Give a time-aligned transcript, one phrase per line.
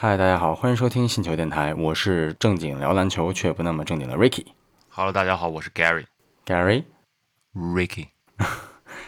[0.00, 4.46] 嗨，大家好，欢迎收听星球电台，我是正经聊篮球却不那么正经的 Ricky。
[4.90, 6.04] Hello，大家好，我是 Gary。
[6.46, 8.06] Gary，Ricky，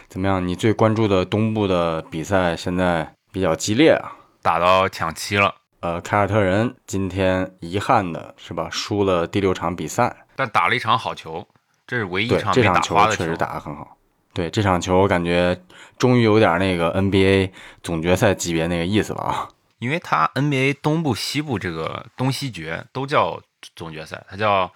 [0.09, 0.45] 怎么样？
[0.45, 4.11] 你最关注的东部的比赛现在比较激烈啊。
[4.41, 10.13] 打到抢七了，呃，凯尔特人今天遗憾的是吧，输了第六场比赛。
[10.35, 11.47] 但打了一场好球，
[11.87, 12.97] 这是唯一一，场没这场球。
[13.11, 13.95] 确实打得很好。
[14.33, 15.57] 对，这场球我感觉
[15.97, 17.51] 终于有点那个 NBA
[17.81, 19.47] 总决赛级别那个意思了啊。
[19.81, 23.41] 因为它 NBA 东部、西部这个东西决都叫
[23.75, 24.71] 总决赛，它叫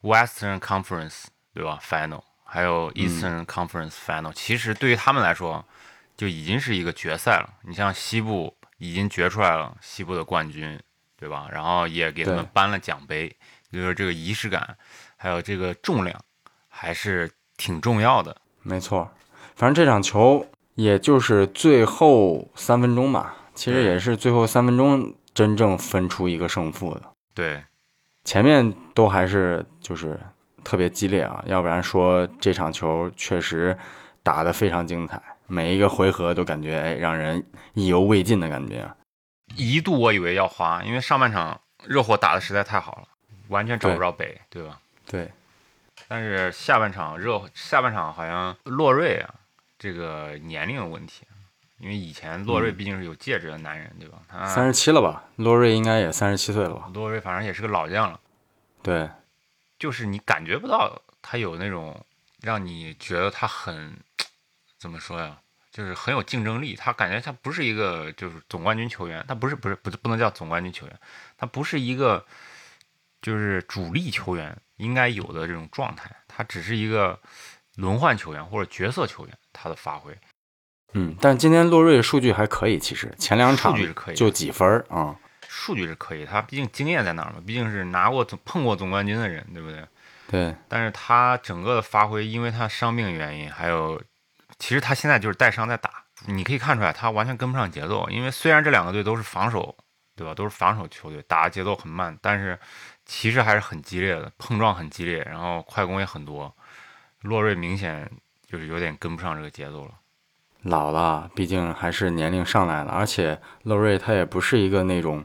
[0.00, 5.62] Western Conference，对吧？Final，还有 Eastern Conference Final、其实对于他们来说，
[6.16, 7.52] 就已经是一个决赛了。
[7.64, 10.80] 你像西部已经决出来了西部的冠军，
[11.18, 11.48] 对吧？
[11.52, 13.36] 然后也给他们颁了奖杯，
[13.70, 14.78] 就是这个仪式感，
[15.18, 16.18] 还有这个重量，
[16.68, 18.34] 还是挺重要的。
[18.62, 19.12] 没错，
[19.54, 20.46] 反正这场球
[20.76, 27.02] 也就是最后三分钟吧，其实也是最后三分钟真正分出一个胜负的。
[27.34, 27.64] 对，
[28.22, 30.20] 前面都还是就是
[30.62, 33.76] 特别激烈啊，要不然说这场球确实
[34.22, 38.88] 打得非常精彩，每一个回合都感觉哎让人意犹未尽的感觉。
[39.54, 43.08] 一度我以为要花，因为上半场热火打的实在太好了，
[43.48, 44.80] 完全找不着北，对吧？
[45.06, 45.30] 对，
[46.08, 49.34] 但是下半场热下半场好像洛瑞啊，
[49.78, 51.24] 这个年龄有问题，
[51.78, 54.18] 因为以前洛瑞毕竟是有戒指的男人，对吧？
[54.28, 55.24] 他三十七了吧？
[55.36, 56.90] 洛瑞应该也三十七岁了吧？
[56.94, 58.18] 洛瑞反正也是个老将了，
[58.82, 59.08] 对，
[59.78, 62.04] 就是你感觉不到他有那种
[62.40, 63.96] 让你觉得他很
[64.78, 65.38] 怎么说呀？
[65.70, 70.98] 就是很有竞争力，他感觉他不是一个就是总冠军球员，他不是不是不不能叫总冠军球员，
[71.36, 72.24] 他不是一个
[73.20, 77.20] 就是主力球员应该有的这种状态，他只是一个
[77.74, 80.16] 轮换球员或者角色球员，他的发挥
[80.98, 85.14] 嗯，但今天洛瑞数据还可以，其实前两场数据是可以就几分儿啊、
[85.46, 89.84] 数据是可以，他毕竟经验在那儿嘛，毕竟是拿过总碰过总冠军的人，对不对？
[90.28, 94.00] 对，但是他整个的发挥，因为他伤病原因，还有
[94.58, 95.90] 其实他现在就是带伤在打，
[96.24, 98.08] 你可以看出来他完全跟不上节奏。
[98.08, 99.76] 因为虽然这两个队都是防守，
[100.16, 100.34] 对吧？
[100.34, 102.58] 都是防守球队，打的节奏很慢，但是
[103.04, 106.52] 其实还是很激烈的，碰撞很激烈，然后快攻也很多。
[107.20, 108.10] 洛瑞明显
[108.46, 109.90] 就是有点跟不上这个节奏了。
[110.66, 115.24] 老了，毕竟还是年龄上来了，而且洛瑞他也不是一个那种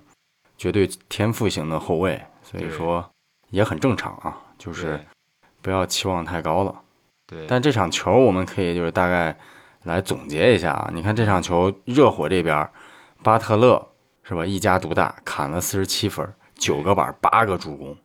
[0.58, 3.08] 绝对天赋型的后卫，所以说
[3.50, 5.00] 也很正常啊，就是
[5.62, 6.76] 不要期望太高了。
[7.28, 9.36] 对对，但这场球我们可以就是大概
[9.84, 12.70] 来总结一下啊，你看这场球热火这边，
[13.24, 13.88] 巴特勒
[14.24, 17.98] 是吧，一家独大，砍了四十七分，九个板，八个助攻，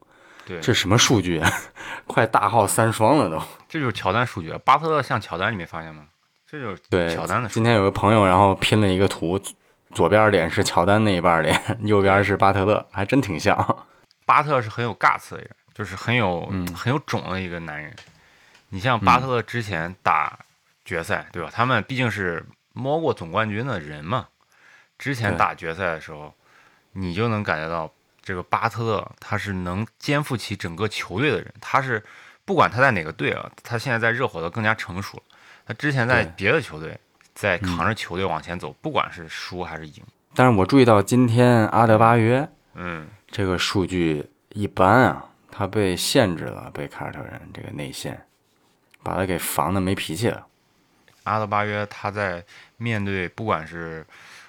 [0.47, 1.51] 对这什么数据啊？
[2.07, 3.41] 快大号三双了都。
[3.69, 4.57] 这就是乔丹数据。
[4.65, 6.05] 巴特勒像乔丹，你没发现吗？
[6.49, 7.49] 这就是对，乔丹的。
[7.49, 9.41] 今天有个朋友，然后拼了一个图，
[9.93, 13.85] 左边脸是乔丹那一半脸，右边是巴特勒，还真挺像。
[14.25, 17.95] 巴特是很有 guts 的人，就是很有、嗯很有种的一个男人。
[18.69, 20.39] 你像巴特勒之前打
[20.85, 21.51] 决赛，对吧？
[21.53, 24.29] 他们毕竟是摸过总冠军的人嘛。
[24.99, 26.33] 之前打决赛的时候，
[26.93, 27.93] 你就能感觉到
[28.23, 31.53] 这个巴特勒他是能肩负起整个球队的人。
[31.61, 32.03] 他是
[32.45, 35.23] 不管他在哪个队啊，他现在在热火的更加成熟了。
[35.67, 36.97] 他之前在别的球队
[37.35, 40.03] 在扛着球队往前走，不管是输还是赢，
[40.35, 48.27] 但是我注意到今天阿德巴约嗯，这个数据一般啊，他被限制了，被凯尔特人这个内线
[49.03, 50.47] 把他给防的没脾气了。
[51.25, 52.45] 阿德巴约他在
[52.77, 54.07] 面对不管是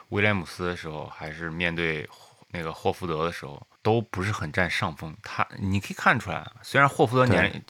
[0.09, 2.07] 威廉姆斯的时候，还是面对
[2.51, 5.15] 那个霍福德的时候，都不是很占上风。
[5.23, 7.63] 他你可以看出来，虽然霍福德年龄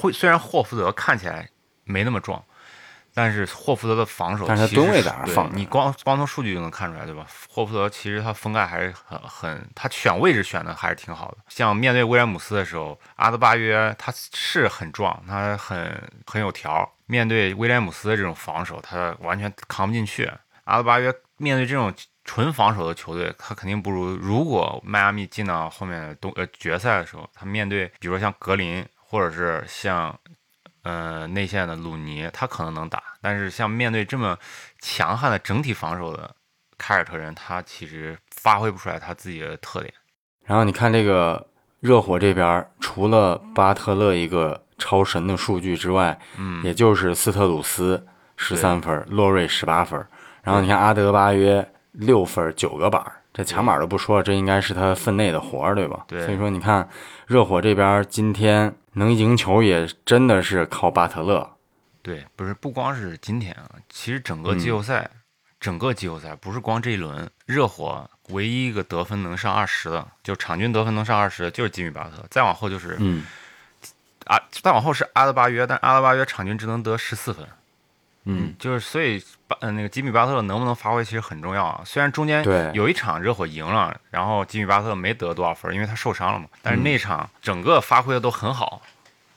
[0.00, 1.48] 会，虽然霍福德看起来
[1.84, 2.44] 没那么壮，
[3.20, 7.26] 但是霍福德的防守但是他吨位在那儿对放你光光从数据就能看出来，对吧？
[7.50, 11.36] 霍福德其实他封盖还是很很，他选位置选的还是挺好的。
[11.48, 16.90] 像面对威廉姆斯的时候，阿德巴约他是很壮，他很很有条。
[17.04, 20.30] 面对威廉姆斯的这种防守，他完全扛不进去。
[20.64, 21.92] 阿德巴约面对这种
[22.24, 24.16] 纯防守的球队，他肯定不如。
[24.16, 30.18] 如果迈阿密进到后面东呃决赛的时候，他面对比如说像格林，或者是像
[30.82, 33.02] 呃内线的鲁尼，他可能能打。
[33.20, 34.36] 但是像面对这么
[34.80, 36.34] 强悍的整体防守的
[36.78, 39.92] 凯尔特人，他其实发挥不出来他自己的特点。
[40.44, 41.46] 然后你看这个
[41.80, 48.06] 热火这边，除了巴特勒一个超神的数据之外，嗯，也就是斯特鲁斯
[48.36, 50.04] 十三分，洛瑞十八分，
[50.42, 56.04] 然后你看阿德巴约六分九个板，这抢板都不说，这应该是他分内的活儿，对吧？
[56.08, 56.88] 对所以说你看
[57.26, 61.56] 热火这边今天能赢球也真的是靠巴特勒。
[62.02, 65.10] 对，不是不光是今天啊，其实整个季后赛，
[65.60, 73.24] 整个季后赛不是光这一轮，热火唯一一个得分能上二十的，就场均得分能上二十的就是吉米巴特，再往后就是嗯
[74.24, 77.46] 啊，再往后是阿德巴约，但阿德巴约场均只能得十四分。
[78.24, 81.80] 嗯，就是所以巴呃那个吉米巴特能不能发挥其实很重要啊。
[81.84, 86.46] 虽然中间对有一场热火赢了，然后吉米巴特没得多少分，因为他受伤了嘛。
[86.62, 88.82] 但嗯是那场整个发挥的都很好，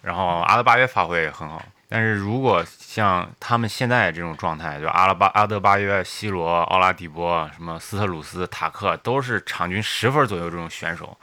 [0.01, 1.63] 然后阿德巴约发挥也很好。
[1.87, 11.15] 但是如果像他们现在这种状态，就阿拉巴、阿德巴约、西罗、奥拉迪波、什么斯特鲁斯、塔克，都是场均十分左右这种选手，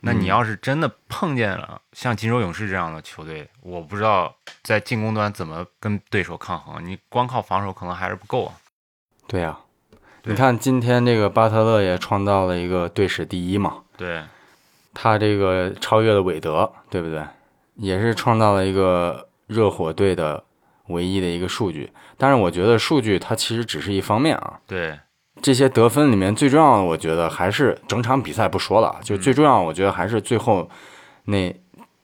[0.00, 6.84] 那嗯你要是真的碰见了像金州勇士这样的球队，我不知道在进攻端怎么跟对手抗衡。
[6.86, 8.54] 你光靠防守可能还是不够啊。
[9.26, 9.58] 对呀、
[10.22, 14.22] 对你看今天这个巴特勒也创造了一个队史第一嘛，对，
[14.94, 17.22] 他这个超越了韦德，对不对？
[17.74, 20.42] 也是创造了一个热火队的
[20.86, 21.92] 唯一的一个数据。
[22.16, 24.98] 但是我觉得数据它其实只是一方面啊，对，
[25.40, 30.68] 这些得分里面最重要的，我觉得还是整场比赛不说了，就最重要，我觉得还是最后
[31.24, 31.54] 那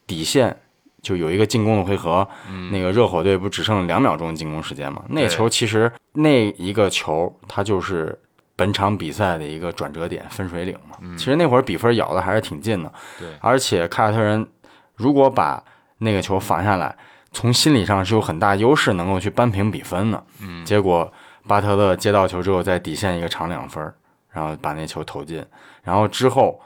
[0.06, 0.56] 底线
[1.02, 2.26] 就有一个进攻的回合，
[2.70, 5.02] 那个热火队不只剩两秒钟进攻时间嘛？
[5.08, 8.19] 那对球其实那一个球，它就是
[8.56, 10.96] 本场比赛的一个转折点、分水岭嘛。
[11.16, 14.46] 其实那会儿比分咬的还是挺近的，对而且凯尔特人
[14.94, 15.62] 如果把
[15.98, 16.96] 那个球防下来，
[17.32, 20.25] 从心理上是有很大优势，能够去扳平比分的。
[20.40, 21.12] 嗯，结果
[21.46, 23.94] 巴特勒接到球之后，在底线一个长两分儿，
[24.31, 25.44] 然后把那球投进，
[25.82, 26.61] 然后之后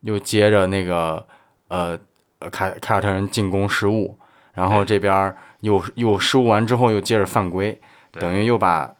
[0.00, 1.24] 又接着那个
[1.68, 1.98] 呃
[2.40, 4.18] 呃凯凯尔特人进攻失误，
[4.52, 7.80] 然后这边又又失误完之后又接着犯规，
[8.12, 8.92] 等于又把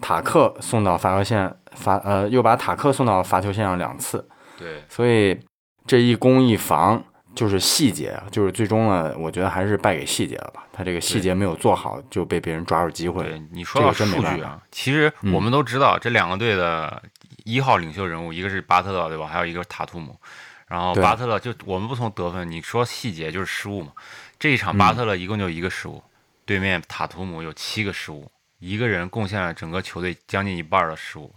[0.00, 4.26] 塔克送到罚球线罚呃又把塔克送到罚球线上两次，
[4.58, 5.38] 对，所以
[5.86, 7.02] 这一攻一防
[7.38, 10.66] 就是细节啊，就是最终呢，我觉得还是败给细节了吧。
[10.72, 13.40] 他这个细节没有做好，就被别人抓住机会对。
[13.52, 17.00] 你说数据啊，其实嗯我们都知道这两个队的
[17.44, 19.28] 一号领袖人物，一个是巴特勒，对吧？
[19.28, 20.18] 还有一个是塔图姆。
[20.66, 23.92] 然后巴特勒就我们不从得分，你说细节就是失误嘛。
[24.36, 26.02] 这一场嗯巴特勒一共就一个失误，
[26.44, 31.32] 对面塔图姆有七个失误，一个人贡献了整个球队将近一半的失误。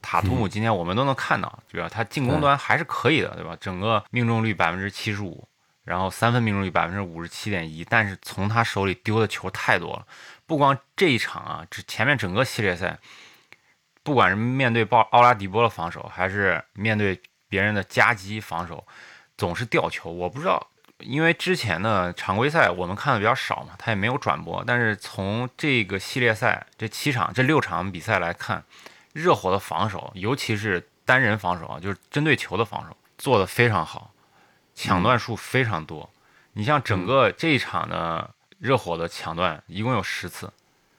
[0.00, 1.88] 塔图姆今天我们都能看到，对吧？
[1.88, 3.56] 他进攻端还是可以的，对吧？
[3.60, 5.48] 整个命中率百分之七十五，
[5.84, 10.06] 然后三分命中率百分之五十七点一，但是从他手里丢的球太多了。
[10.46, 12.98] 不光这一场啊，这前面整个系列赛，
[14.04, 18.86] 不管是面对鲍奥拉迪波的防守，还是面对别人的夹击防守，
[19.36, 20.08] 总是掉球。
[20.08, 20.64] 我不知道，
[21.00, 24.62] 因为之前的常规赛我们看的比较少嘛，他也没有转播。
[24.64, 28.62] 但是从这个系列赛这七场、这六场比赛来看，
[29.16, 34.12] 热火的防守，尤其是单人防守啊，就是针对球的防守，做得非常好，
[34.74, 36.10] 抢断数非常多。
[36.52, 40.52] 你像整个这一场的热火的抢断一共有十次，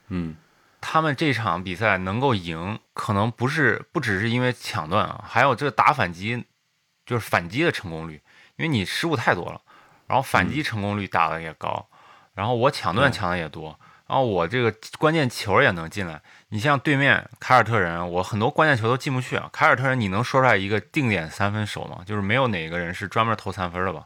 [0.07, 0.35] 嗯，
[0.81, 6.43] 他们这场比赛能够赢，可能不是不只是因为抢断啊，还有这个打反击，
[7.05, 8.23] 就是反击的成功率，
[8.55, 9.61] 因为你失误太多了，
[10.07, 11.87] 然后反击成功率打的也高，
[12.33, 16.21] 然后我抢断抢的也多，然后我这个关键球也能进来。
[16.49, 19.49] 你像对面凯尔特人，我很多关键球都进不去啊。
[19.51, 22.01] 凯尔特人，你能说出来一个定点三分手吗？
[22.05, 24.05] 就是没有哪个人是专门投三分的吧？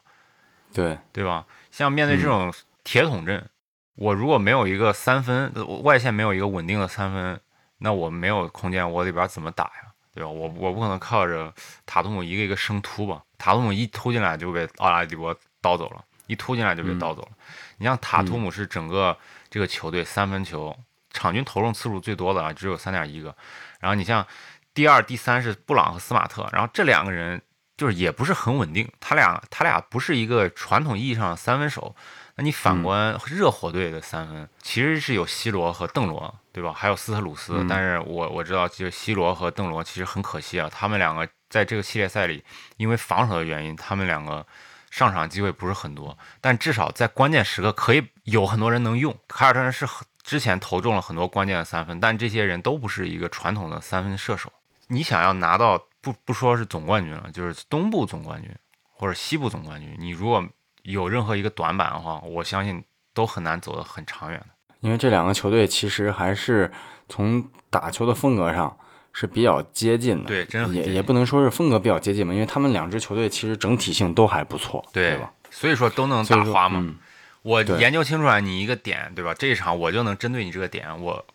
[0.73, 1.45] 对，对吧？
[1.69, 2.51] 像面对这种
[2.83, 3.47] 铁桶阵，
[3.95, 7.39] 我如果没有一个三分呃外线，没有一个稳定的三分，
[7.77, 9.91] 那我没有空间，我里边怎么打呀？
[10.13, 10.29] 对吧？
[10.29, 11.53] 我我不可能靠着
[11.85, 13.21] 塔图姆一个一个生突吧？
[13.37, 17.29] 塔图姆一突进来就被奥拉迪波刀走了，一突进来就被盗走了。
[17.77, 19.17] 你像塔图姆是整个
[19.49, 20.73] 这个球队三分球
[21.11, 23.35] 场均投中次数最多的啊，只有三点一个。
[23.81, 24.25] 然后你像
[24.73, 27.41] 第二、第三是布朗和斯马特，然后这两个人
[27.75, 31.93] 就是也不是很稳定，他俩他俩不是一个传统意义上的三分手。
[32.35, 36.71] 那你反观热火队的三分，其实是有西罗和邓罗，对吧？
[36.71, 42.41] 还有斯特鲁斯，但是我我知道，就是西罗和邓罗其实很可惜啊，他们两个在这个系列赛里，
[42.77, 44.45] 因为防守的原因，他们两个
[44.91, 49.17] 上场机会不是很多，但至少在关键时刻可以有很多人能用。
[49.27, 49.87] 凯尔特人是
[50.21, 54.51] 之前投中了很多关键的三分，但这些人都不是一个传统的三分射手。
[54.87, 58.51] 你想要拿到不不说是总冠军了，就是东部总冠军
[58.91, 60.45] 或者西部总冠军，你如果
[60.83, 62.83] 有任何一个短板的话，我相信
[63.13, 64.47] 都很难走得很长远的。
[64.81, 66.71] 因为这两个球队其实还是
[67.07, 68.77] 从打球的风格上
[69.13, 75.31] 是比较接近的，对真也也不能说是风格比较接近吧，因为他们两支球队其实整体性都还不错，对吧？
[75.49, 76.79] 所以说都能打花嘛。
[76.79, 76.97] 嗯
[77.43, 79.33] 我研究清楚了你一个点，对吧？
[79.33, 81.25] 这一场我就能针对你这个点，我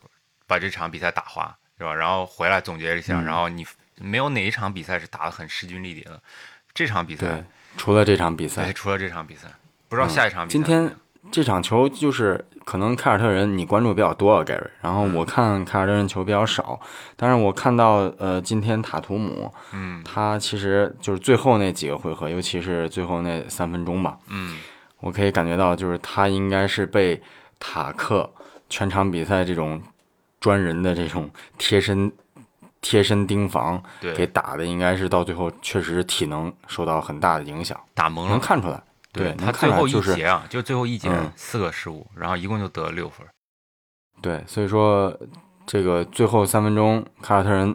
[0.46, 1.92] 把这场比赛打花，对吧？
[1.92, 3.66] 然后回来总结一下，嗯然后你
[3.96, 6.22] 没有哪一场比赛是打得很势均力敌的。
[6.72, 7.44] 这场比赛，，
[7.76, 9.48] 除了这场比对，赛，除了这场比赛，
[9.88, 10.96] 不知道下一场比赛今天
[11.30, 16.80] 这场球就是可能凯尔特人你关注比较多啊，Gary，然后我看凯尔特人球比较少，
[17.16, 24.58] 但是我看到呃今天塔图姆，嗯他其实就是最后那几个回合，尤其是最后那三分钟吧，嗯，
[25.00, 27.20] 我可以感觉到就是他应该是被
[27.58, 28.30] 塔克
[28.68, 29.80] 全场比赛这种
[30.40, 32.10] 专人的这种贴身
[32.80, 38.38] 贴身盯防给，打的，应该是到最后确实体能受到很大的影响，打蒙了。
[38.38, 38.82] 看出来。
[39.16, 43.26] 对，他最后一节啊，就最后一节嗯四个失误，然后一共就得了六分。
[44.20, 45.16] 对，所以说
[45.66, 47.74] 这个最后三分钟，凯尔特人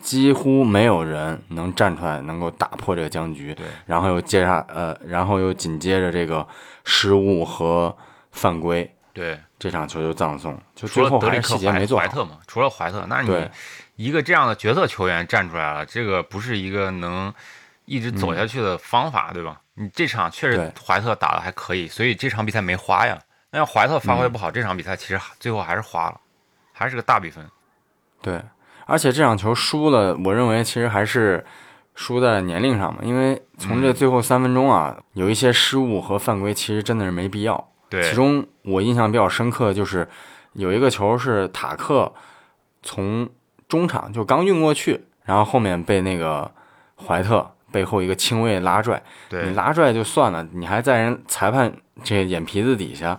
[0.00, 6.46] 几乎没有人能站出来能够打破这个僵局，对，然后又接下呃，然后又紧接着这个
[6.84, 7.96] 失误和
[8.30, 12.02] 犯规，对，这场球就葬送，就除最了德里克后还是细节没做好。
[12.02, 13.48] 怀怀特嘛，除了怀特，那你
[13.96, 17.32] 一个这样的角色球员站出来了，这个不是一个能
[17.84, 19.60] 一直走下去的方法，对吧？
[19.82, 23.18] 你这场确实怀特打的还可以，所以这场比赛没花呀。
[23.50, 26.20] 那要怀特发嗯挥不好，这场比赛其实最后还是花了，
[26.72, 27.44] 还是个大比分。
[28.22, 28.40] 对，
[28.86, 31.44] 而且这场球输了，我认为其实还是
[31.94, 37.68] 输在年龄上嘛，因为从这嗯最后三分钟啊，有一些失误和犯规，其实真的是没必要。
[37.90, 40.08] 对，其中我印象比较深刻就是
[40.54, 42.10] 有一个球是塔克
[42.82, 43.28] 从
[43.68, 46.50] 中场就刚运过去，然后后面被那个
[46.96, 51.72] 怀特背后一个轻微的拉拽，你，拉拽就算了，你还在人裁判
[52.04, 53.18] 这眼皮子底下，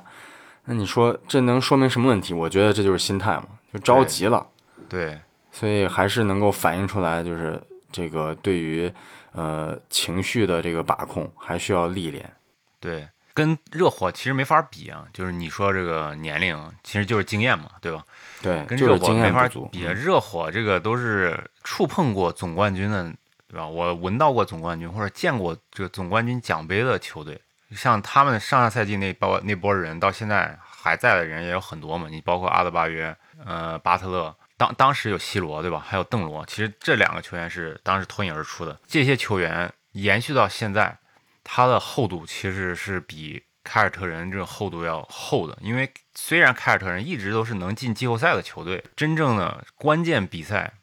[0.66, 2.34] 那你说这能说明什么问题？
[2.34, 4.46] 我觉得这就是心态嘛，就着急了。
[4.88, 5.20] 对，
[5.52, 8.92] 所以还是能够反映出来，就是这个对于
[9.32, 12.32] 呃情绪的这个把控还需要历练。
[12.80, 15.06] 对，跟热火其实没法比啊。
[15.12, 18.04] 就是你说这个年龄，其实就是经验嘛，对吧？
[18.42, 19.48] 对，跟热就是经火没法。
[19.72, 19.86] 比。
[19.86, 23.12] 嗯热火这个都是触碰过总冠军的，
[23.54, 23.68] 对吧？
[23.68, 32.08] 我闻到过总冠军或者见过这个总冠军奖杯的球队，像他们上个赛季那波那波人，到现在还在的人也有很多嘛。
[32.10, 35.80] 你包括阿德巴约、呃巴特勒，当当时有西罗，对吧？
[35.88, 38.80] 还有邓罗，其实这两个球员是当时脱颖而出的。
[38.88, 40.98] 这些球员延续到现在，
[41.44, 50.74] 他的厚度其实是比凯尔特人这个厚度要厚的，因为虽然凯尔特人一直都是能进季后赛的球队，真正的关键比赛，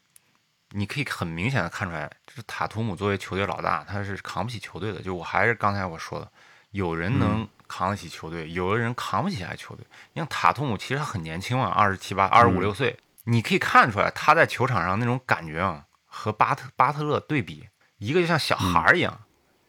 [0.71, 5.01] 你可以很明显的看出来，就是塔图姆作为球队老大，他是扛不起球队的。
[5.01, 6.31] 就我还是刚才我说的，
[6.71, 9.85] 有人能扛得起球队，有的人扛不起来球队。
[10.13, 19.21] 你像塔图姆，其实他很年轻啊，二十七八、二十五六岁，你可以看出来他在球场上那种感觉啊，和巴特巴特勒对比，一个就像小孩儿一样，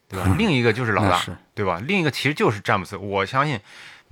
[0.07, 0.33] 对吧？
[0.37, 1.21] 另一个就是老 大，
[1.53, 1.79] 对吧？
[1.85, 2.95] 另一个其实就是詹姆斯。
[2.95, 3.59] 我相信，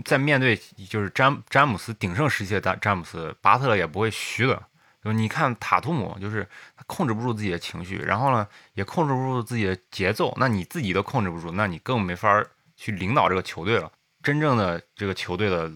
[0.04, 4.62] 在面对就是詹詹姆斯鼎盛时期的詹詹姆斯，巴特勒也不会虚的。
[5.04, 10.34] 就你看塔图姆，就是他控制不住自己的情绪，然后呢，也控制不住自己的节奏。
[10.38, 13.92] 那你自己都控制不住，那你更没法儿去领导这个球队了。
[14.22, 15.72] 真正的这个球队的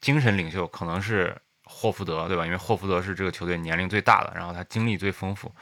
[0.00, 2.44] 精神领袖可能是霍福德，对吧？
[2.44, 5.52] 因为霍福德是这个球队年龄最大的，然后他经历最丰富。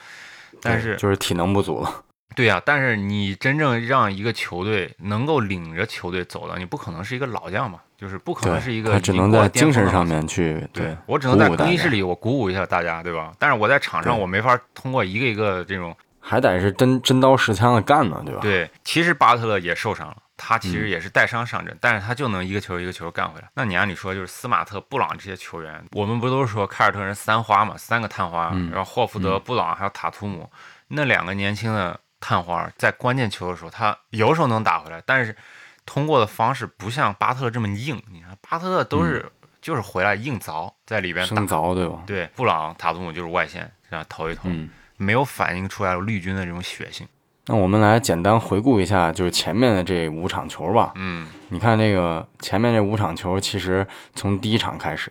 [0.60, 2.04] 但是就是体能不足了。
[2.34, 13.32] 对呀、但是你真正让一个球队能够领着球队走的，你不可能是一个老将嘛，就是不可能是一，个他只能在精神上面去对我只能在更衣室里我鼓舞一下大家，对吧？
[13.38, 18.40] 但是我在场上我没法通过一个一个这种还得是真真刀实枪的干呢，对吧？
[18.40, 18.68] 对。
[18.82, 23.48] 其实巴特勒也受伤了，他其嗯实也是带伤上阵，但是他就能一个球一个球干回来。
[23.54, 30.50] 那你按理说就是斯马特、布朗这些球员，我们不都是说凯尔特人三花嘛，三个探花，嗯然后霍福德、布朗还有塔图姆，
[30.88, 35.36] 那两个年轻的探花在关键球的时候，他有时候能打回来，但是
[35.84, 38.02] 通过的方式不像巴特勒这么硬。
[38.10, 42.02] 你看巴特勒都是、就是回来硬凿在里边打生，凿，对吧？
[42.06, 44.68] 对，布朗、塔图姆就是外线这样投一投，嗯。
[44.98, 47.08] 没有反映出来绿军的这种血性。
[47.46, 50.92] 那我们来简单回顾一下，就是前面的这五场球吧。
[50.94, 53.84] 嗯你看这个前面这五场球，其实
[54.14, 55.10] 从第一场开始，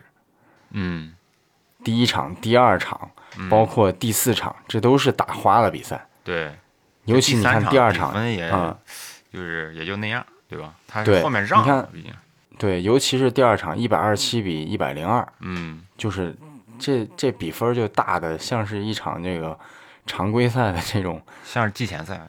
[0.70, 1.14] 嗯，
[1.84, 6.06] 第一场、第二场，嗯包括第四场，这都是打花的比赛。
[6.24, 6.50] 对，
[7.04, 8.74] 尤其你看第二场，嗯，
[9.30, 10.74] 就是也就那样，对吧？
[10.86, 12.12] 他是后面让你看了，毕竟，
[12.58, 16.36] 对，尤其是第二场一百二十七比一百零二，嗯，就是
[16.78, 19.58] 这这比分就大的像是一场这个
[20.06, 22.20] 常规赛的这种像是季前赛，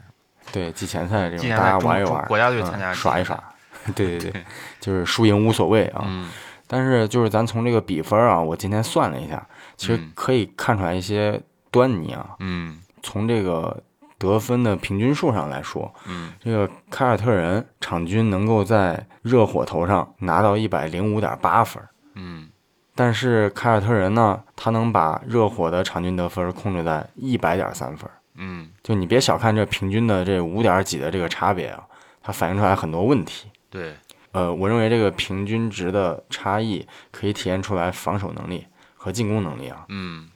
[0.52, 3.42] 对季前赛这种大家玩一玩，国家队嗯参加耍一耍，
[3.96, 4.46] 对对对，
[4.80, 6.04] 就是输赢无所谓啊。
[6.08, 6.30] 嗯
[6.66, 9.46] 但是就是咱从这个比分啊，我今天算了一下，
[9.78, 11.40] 其实嗯可以看出来一些
[11.70, 12.30] 端倪啊。
[12.40, 13.84] 嗯从这个
[14.32, 21.84] 得分的平均数上来说，嗯这个凯尔特人场均能够在热火头上拿到一百零五点八分，
[22.16, 22.50] 嗯
[22.96, 28.10] 但是凯尔特人呢，他能把热火的场均得分控制在一百点三分。
[28.36, 31.84] 嗯，就你别小看这平均的这五点几的这个差别啊，
[32.22, 33.48] 它反映出来很多问题。
[33.70, 33.94] 对，
[34.32, 38.66] 呃，我认为这个平均值的差异可以体现出来防守能力
[38.96, 39.86] 和进攻能力啊。
[39.90, 40.30] 嗯，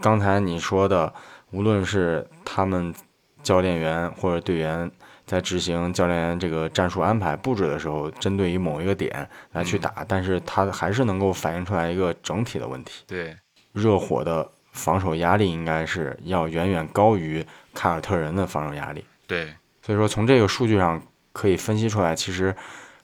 [0.00, 1.12] 刚才你说的，
[1.50, 2.94] 无论是他们
[3.42, 4.90] 教练员或者队员
[5.26, 13.04] 在执行教练员这个战术安排布置的时候，针对于某一个点来去打，但是他还是能够反映出来一个整体的问题。
[13.06, 13.36] 对，
[13.72, 17.44] 热火的防守压力应该是要远远高于
[17.74, 19.04] 凯尔特人的防守压力。
[19.26, 21.00] 对，所以说从这个数据上
[21.32, 22.54] 可以分析出来，其实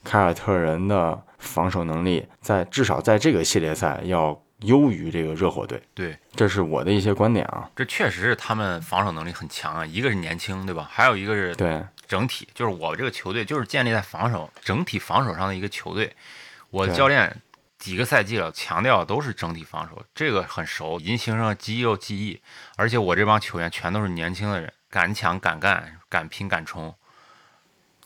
[0.03, 5.83] 凯尔特人的防守能力在至少在这个系列赛要优于这个热火队。
[5.95, 7.71] 对，这是我的一些观点啊。
[7.75, 9.87] 这确实是他们防守能力很强啊。
[9.87, 10.89] 一个是年轻，对吧？
[10.91, 16.15] 还有一个是对，整体，就是我这个球队就是建立在防守整体防守上的一个球队。
[16.71, 17.41] 我教练
[17.79, 22.41] 几个赛季了，强调都是整体防守，这个很熟，已经形成了肌肉记忆。
[22.77, 26.95] 而且我这帮球员全都是年轻的人，敢抢敢干，敢拼敢冲。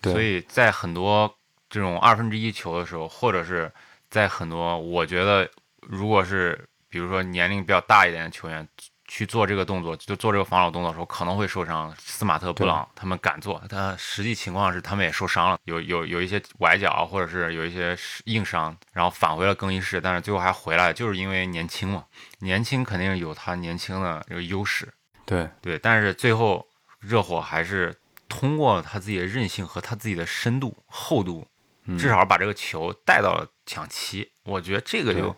[0.03, 1.35] 所以在很多
[1.69, 3.71] 这种二分之一球的时候，或者是
[4.09, 5.49] 在很多我觉得，
[5.83, 8.67] 如果是比如说年龄比较大一点的球员
[9.07, 11.93] 去做这个动作，就做这个防守动作的时候，可能会受伤。
[11.99, 17.97] 斯马特、布朗他们敢做，但实际情况是他们也受伤了，有有有一些崴脚，或者是有一些
[18.27, 22.05] 硬伤，然后返回了更衣室，但是最后还回来，就是因为年轻嘛，
[22.41, 24.89] 年轻肯定有他年轻的这个优势。
[25.25, 26.65] 对，对，但是最后
[27.01, 27.95] 热火还是
[28.29, 31.47] 通过他自己的韧性和他自己的深度、厚度，
[31.85, 34.31] 嗯至少把这个球带到了抢七。
[34.45, 35.35] 我觉得这个就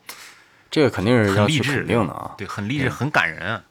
[0.72, 2.34] 这个肯定是要去肯定的啊。
[2.36, 3.62] 对，很励志，很感人啊。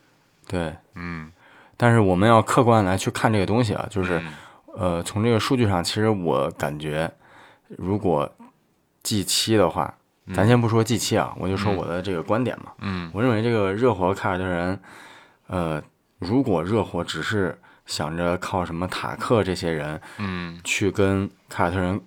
[0.48, 1.32] 对，嗯，
[1.76, 4.34] 但是我们要客观来去看这个东西啊，就是嗯
[4.78, 7.12] 呃，从这个数据上，其实我感觉，
[7.68, 8.32] 如果
[9.02, 9.94] G 七的话，
[10.36, 12.72] 咱先不说 G 七啊，我就说我的这个观点嘛。
[12.80, 14.80] 嗯我认为这个热火凯尔特人，
[15.48, 15.82] 呃，
[16.20, 22.00] 如果热火只是想着靠什么塔克这些人嗯去跟凯尔特人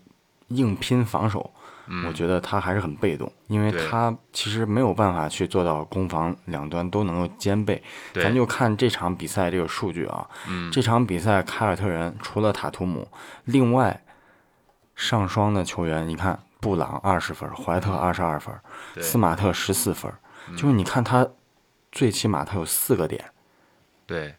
[0.49, 1.53] 硬拼防守，
[1.87, 7.83] 嗯，我觉得他还是很被动，因为他其实没有办法去做到攻防两端都能够兼备。
[8.15, 10.71] 咱就看这场比赛这个数据啊，嗯。
[10.71, 13.07] 这场比赛凯尔特人除了塔图姆，
[13.45, 14.03] 另外
[14.95, 18.55] 上双的球员，你看布朗二十分，怀特二十二分，
[18.97, 20.13] 嗯斯马特十四分，
[20.57, 21.27] 就是你看他
[21.93, 23.25] 最起码他有四个点，
[24.07, 24.35] 对。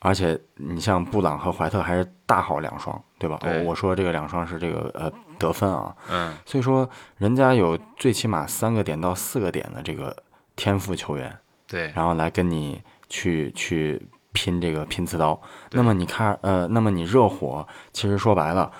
[0.00, 3.38] 而且你像布朗和怀特还是大号两双，对吧？
[3.40, 10.14] 对我我说这个两双是这个呃得分啊，嗯所以说人家有最起码三个点到四个点的这个
[10.56, 11.34] 天赋球员，
[11.66, 15.40] 对然后来跟你去去拼这个拼刺刀。
[15.72, 18.70] 那么你看，呃，那么你热火其实说白了，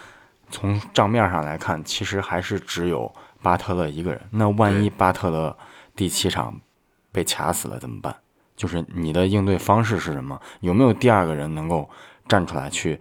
[0.50, 3.10] 从账面上来看，其实还是只有
[3.42, 4.20] 巴特勒一个人。
[4.30, 5.56] 那万一对巴特勒
[5.96, 6.60] 第七场
[7.10, 8.14] 被卡死了怎么办？
[8.56, 10.40] 就是你的应对方式是什么？
[10.60, 11.90] 有没有第二个人能够
[12.28, 13.00] 站出来去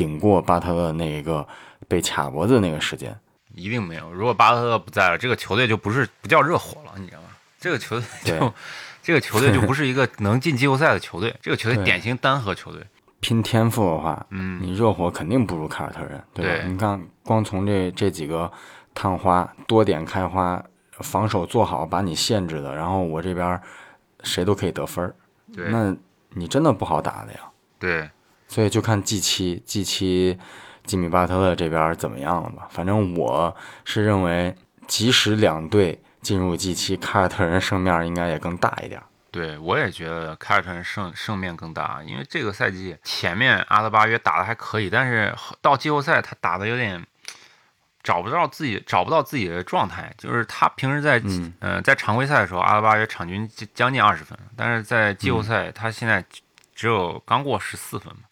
[0.00, 1.46] 顶过巴特勒那一个
[1.86, 3.14] 被卡脖子那个时间？
[3.54, 4.10] 一定没有。
[4.10, 7.28] 如果巴特勒不在了，这个球队就不是不叫热火了，你知道吗？
[7.60, 8.54] 这个球队就
[9.02, 12.82] 这个球队就不是一个能进季后赛的球队， 这个球队典型单核球队。
[13.20, 16.62] 拼天赋的话，嗯你热火肯定不如凯尔特人，对吧？
[16.62, 18.50] 对你看，光从这这几个
[18.94, 20.64] 探花、多点开花、
[21.00, 23.60] 防守做好，把你限制的，然后我这边
[24.22, 25.14] 谁都可以得分儿，
[25.54, 25.94] 那
[26.30, 27.40] 你真的不好打的呀。
[27.78, 28.08] 对
[28.50, 30.36] 所以就看 G 七 G 七
[30.84, 32.66] 吉米巴特勒这边怎么样了吧。
[32.68, 34.56] 反正我是认为，
[34.88, 39.00] 即使两队进入 G 七，凯尔特人胜面应该也更大一点。
[39.30, 45.32] 对，我也觉得凯尔特人胜胜面更大，因为这个赛季前面阿德巴约打的还可以，但是
[45.62, 47.06] 到季后赛他打的有点
[48.02, 56.24] 找不到自己找不到自己的状态，就是他平时在嗯呃在常规赛的时候，阿德巴约场均将将近二十分，但是在季后赛他现在
[56.74, 58.22] 只有刚过十四分嘛，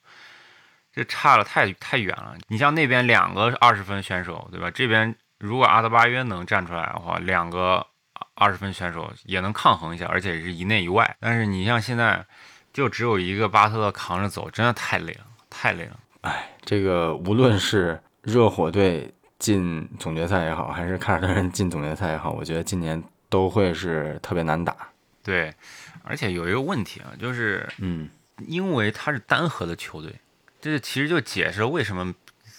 [0.99, 2.35] 这差了太太远了。
[2.49, 4.69] 你像那边两个二十分选手，对吧？
[4.69, 7.87] 这边如果阿德巴约能站出来的话，两个
[8.35, 11.17] 二十分选手也能抗衡一下，而且是一内一外。
[11.21, 12.27] 但是你像现在
[12.73, 16.01] 就只有一个巴特勒扛着走，真的太累了，太累了。
[16.23, 24.77] 哎，这个无论是热火队进总决赛也好，还是凯尔特人进总决赛也好，我觉得今年都会是特别难打。
[25.23, 25.55] 对，
[26.03, 28.11] 而且有一个问题啊，就是嗯，
[28.49, 30.13] 因为他是单核的球队，
[30.61, 32.15] 这其实就解释为什么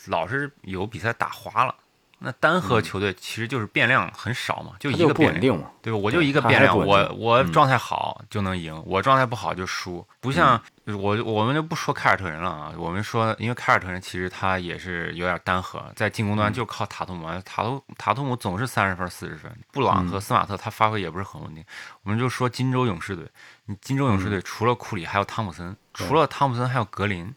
[0.08, 1.76] 老是有比赛打滑了。
[2.22, 5.58] 那单核球队其实就是变量很少嘛，就一个变量。
[5.82, 5.98] 对吧？
[5.98, 10.06] 我就一个变量，我我状态好就能赢，我状态不好就输。
[10.20, 21.64] 不像我我们就不说凯尔特人了啊，我们说，因为凯尔特人其实他也是有点单核，在进攻嗯端就靠塔图姆，塔图塔图姆总是三十分四十分，布朗嗯和斯马特他发挥也不是很稳定。
[22.04, 23.26] 我们就说金州勇士队，
[23.64, 27.34] 你金州勇士嗯队除了库里还有汤普森，除了汤普森还有格林，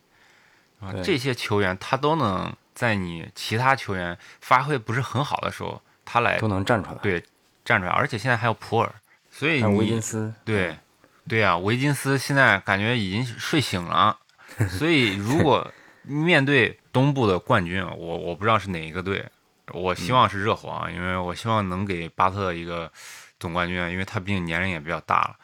[0.82, 2.52] 啊，这些球员他都能。
[2.74, 6.96] 在你其他球员发挥不是很好的时候，他来都能站出来。
[7.02, 7.22] 对
[7.66, 8.90] 站出来，而且现在还有普尔，
[9.30, 10.74] 所以维金斯，对，
[11.28, 14.18] 对啊，维金斯现在感觉已经睡醒了，
[14.70, 15.70] 所以如果
[16.02, 19.22] 面对东部的冠军，我我不知道是哪一个队，
[19.74, 22.90] 我希望是热火啊，因为我希望能给巴特一个
[23.38, 25.36] 总冠军啊，因为他毕竟年龄也比较大了，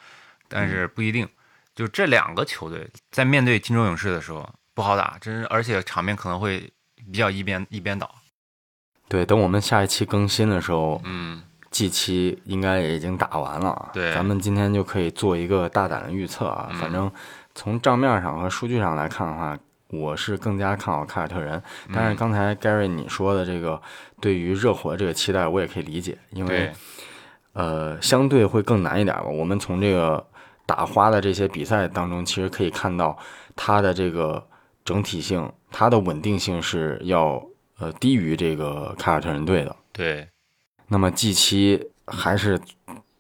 [0.49, 1.29] 但是不一定。
[1.75, 6.73] 就这两个球队在面对金州勇士的时候不好打，真是，而且场面可能会
[7.11, 8.09] 比较一边一边倒。
[9.09, 13.91] 对，等我们下一期更新的时候嗯，，G 七应该也已经打完了啊。
[13.93, 16.69] 对咱们今天就可以做一个大胆的预测啊。
[16.71, 17.11] 嗯反正
[17.57, 21.61] 从账面上和数据上来看的话，我是更加看好凯尔特人。
[21.93, 23.83] 但是嗯刚才 Gary 你说的这个
[24.21, 26.73] 对于热火这个期待，我也可以理解，因为，
[27.53, 29.25] 呃，相对会更难一点吧。
[29.25, 30.25] 我们从这个
[30.67, 33.19] 打花的这些比赛当中，其实可以看到
[33.57, 34.47] 他的这个
[34.89, 37.45] 整体性，它的稳定性是要
[37.79, 39.77] 呃低于这个凯尔特人队的。
[39.93, 40.27] 对，
[40.87, 42.59] 那么 G 七还是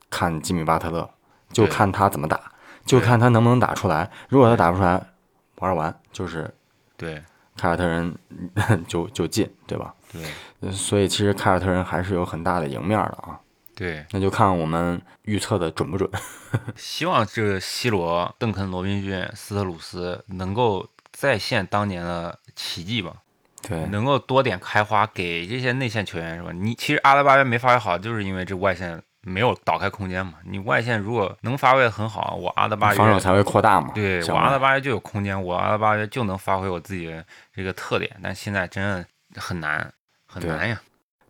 [0.09, 1.11] 看吉米巴特勒，
[1.53, 2.41] 就看他怎么打，
[2.87, 4.11] 就看他能不能打出来。
[4.31, 5.11] 如果他打不出来，
[5.57, 6.51] 玩完就是
[6.97, 7.23] 对，
[7.55, 8.17] 凯尔特人
[8.89, 9.95] 就就进，对吧？
[10.11, 10.23] 对，
[10.61, 13.39] 呃所以其实凯尔特人还是有很大的赢面的啊。
[13.75, 14.07] 对。
[14.13, 16.11] 那就看我们预测的准不准。
[16.77, 23.13] 希望这个 C 罗、邓肯、罗宾逊、斯特鲁斯能够再现当年的奇迹吧，
[23.61, 26.53] 对，能够多点开花给这些内线球员是吧？
[26.53, 30.35] 你其实阿德巴约没发挥好，就是因为这外线没有倒开空间嘛。
[30.45, 33.91] 你外线如果能发挥的很好，我阿德巴约防守才会扩大嘛。
[33.97, 39.05] 对我阿德巴约就有空间，我阿德巴约就能发挥我自己的这个特点，但现在真的
[39.35, 39.93] 很难，
[40.29, 40.81] 很难呀。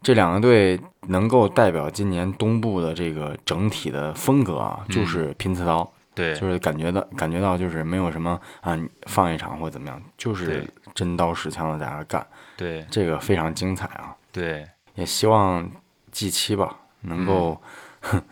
[0.02, 12.26] 这两个队能够代表今年东部的这个整体的风格啊，嗯就是拼刺刀，对，就是感觉到感觉到就是没有什么啊，你放一场或怎么样，就是真刀实枪的在那儿干，
[12.56, 14.16] 对这个非常精彩啊！
[14.32, 15.70] 对也希望
[16.10, 17.62] G 七吧能够、
[18.12, 18.22] 嗯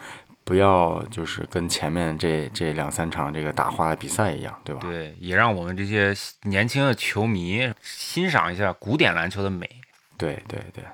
[0.43, 4.81] 不要就是跟前面这这两三场这个打花的比赛一样，对吧？
[4.83, 9.69] 对，也让我们这些年轻的球迷欣赏一下古典篮球的美。
[10.17, 10.85] 对对对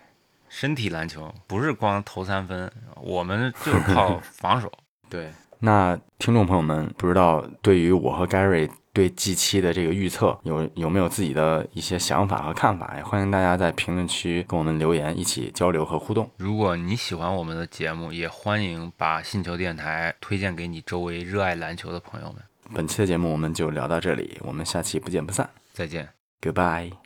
[0.49, 4.73] 身体篮球不是光投三分，我们就是靠防守。
[5.11, 5.31] 对。
[5.65, 12.95] 那听众朋友们，不知道对于我和 Gary 对 G 七的这个预测有有没有自己的一些想法和看法？
[12.97, 16.29] 也欢迎大家在评论区跟我们留言，一起交流和互动。
[16.37, 22.43] 如果你喜欢我们的节目，也欢迎把星球电台推荐给你周围热爱篮球的朋友们。
[22.75, 26.09] 本期的节目我们就聊到这里，我们下期不见不散再见。
[26.41, 27.02] ，Goodbye。